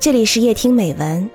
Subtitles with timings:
[0.00, 1.28] 这里是夜听美文，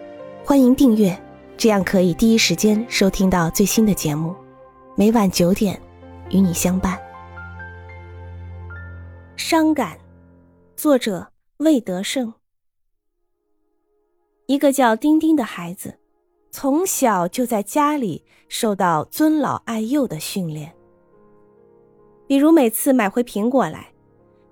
[0.46, 1.22] 欢迎订阅，
[1.57, 4.33] 这样可以第一时间收听到最新的节目。
[4.96, 5.78] 每晚九点，
[6.29, 6.97] 与你相伴。
[9.36, 9.97] 伤感，
[10.78, 12.34] 作者魏德胜。
[14.46, 15.99] 一个叫丁丁的孩子，
[16.50, 20.73] 从小就在家里受到尊老爱幼的训练。
[22.27, 23.93] 比如每次买回苹果来。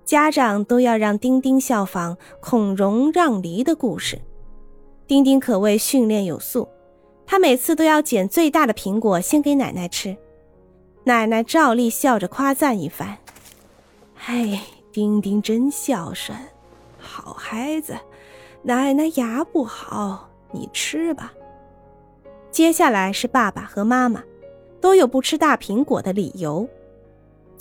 [0.04, 4.20] 家长都要让丁丁效仿孔融让梨的故事，
[5.06, 6.68] 丁丁可谓训练有素。
[7.24, 10.16] 他每次都要捡最大的苹果先给奶奶吃，
[11.04, 13.16] 奶奶照例笑着夸赞一番
[14.14, 14.58] ：“嘿，
[14.92, 16.36] 丁丁真孝顺，
[16.98, 17.94] 好孩子。
[18.62, 21.32] 奶奶牙不好，你吃吧。”
[22.50, 24.22] 接下来是爸爸和妈妈，
[24.80, 26.68] 都有不吃大苹果的理由。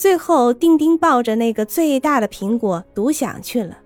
[0.01, 3.77] 最后，丁丁抱着那个最大的苹果独享去了。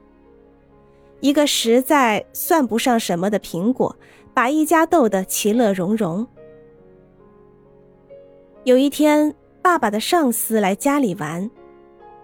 [1.19, 3.93] 一个实在算不上什么的苹果，
[4.33, 6.25] 把一家逗得其乐融融。
[8.63, 11.51] 有一天，爸爸的上司来家里玩，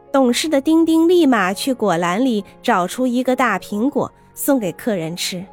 [0.10, 5.44] 懂事的丁丁立马去果篮里找出一个大苹果送给客人吃。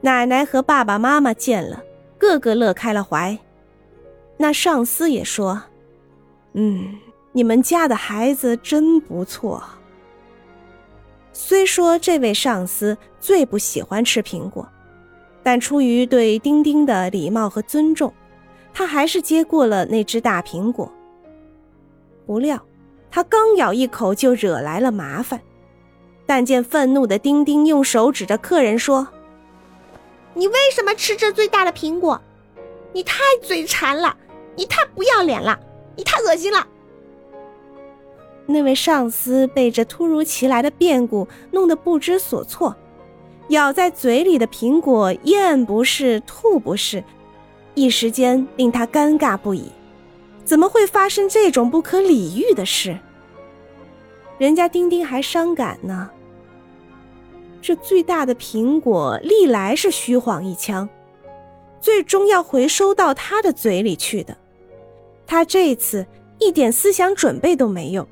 [0.00, 1.84] 奶奶和爸爸妈妈见了，
[2.16, 3.38] 个个乐开了怀。
[4.38, 5.62] 那上司也说
[6.54, 6.98] ：“嗯。”
[7.32, 9.62] 你们家的孩子真不错。
[11.32, 14.68] 虽说这位上司最不喜欢吃苹果，
[15.42, 18.12] 但出于对丁丁的礼貌和尊重，
[18.74, 20.92] 他还是接过了那只大苹果。
[22.26, 22.60] 不料，
[23.10, 25.40] 他刚咬一口就惹来了麻烦。
[26.26, 29.08] 但见愤怒的丁丁用手指着客人说
[30.34, 32.20] ：“你为什么吃这最大的苹果？
[32.92, 34.16] 你太嘴馋了，
[34.54, 35.58] 你太不要脸了，
[35.96, 36.64] 你太恶心了。”
[38.50, 42.76] 那位上司被这突如其来的变故弄得不知所措，
[43.48, 47.02] 咬在嘴里的苹果咽不是吐不是，
[47.74, 49.70] 一时间令他尴尬不已。
[50.44, 52.98] 怎么会发生这种不可理喻的事？
[54.38, 56.10] 人家丁丁还伤感呢。
[57.62, 60.88] 这最大的苹果历来是虚晃一枪，
[61.80, 64.36] 最终要回收到他的嘴里去的。
[65.26, 66.06] 他这次
[66.38, 68.08] 一点思想准备都没有。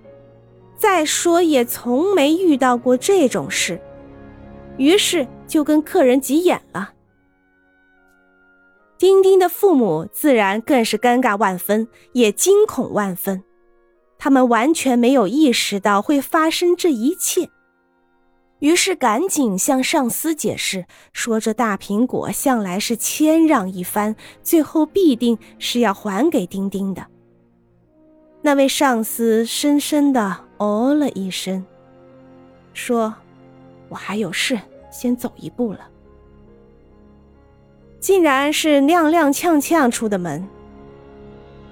[0.79, 3.81] 再说也从没遇到过这种事，
[4.77, 6.93] 于是就跟客人急眼了。
[8.97, 13.43] 丁丁的父母自然更是尴尬万分，也惊恐万分。
[14.19, 17.49] 他们完全没有意识到会发生这一切，
[18.61, 27.05] 于是赶紧向上司解释说：“这大苹果向来是谦让一番，最后必定是要还给丁丁的。”
[28.43, 30.48] 那位上司深深的。
[30.59, 31.65] 哦了一声，
[32.75, 33.15] 说
[33.89, 34.61] ：“我还有事，
[34.91, 35.89] 先走一步了。”
[38.01, 40.47] 竟然是踉踉跄跄出的门。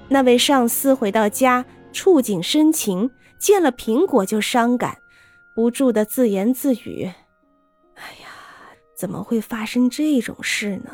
[0.08, 4.98] 那位上司回到家，触景生情，见了苹果就伤感，
[5.54, 7.10] 不住的自言自语
[7.94, 8.28] ：“哎呀，
[8.96, 10.90] 怎么会发生这种事呢？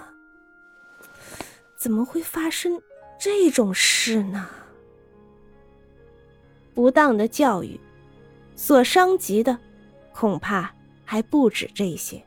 [1.76, 2.80] 怎么会发生
[3.20, 4.48] 这种事呢？”
[6.74, 7.78] 不当的教育，
[8.56, 9.58] 所伤及的，
[10.12, 10.72] 恐怕
[11.04, 12.22] 还不止这些。